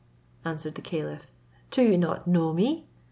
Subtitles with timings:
[0.43, 1.27] answered the caliph,
[1.69, 2.87] "do you not know me?